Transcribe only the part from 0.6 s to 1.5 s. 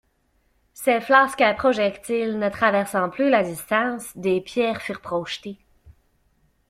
Ces flasques